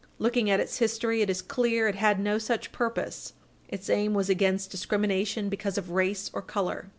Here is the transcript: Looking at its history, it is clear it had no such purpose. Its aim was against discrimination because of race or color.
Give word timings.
Looking 0.17 0.49
at 0.49 0.59
its 0.59 0.79
history, 0.79 1.21
it 1.21 1.29
is 1.29 1.43
clear 1.43 1.87
it 1.87 1.93
had 1.93 2.19
no 2.19 2.39
such 2.39 2.71
purpose. 2.71 3.33
Its 3.69 3.87
aim 3.87 4.15
was 4.15 4.31
against 4.31 4.71
discrimination 4.71 5.47
because 5.47 5.77
of 5.77 5.91
race 5.91 6.31
or 6.33 6.41
color. 6.41 6.89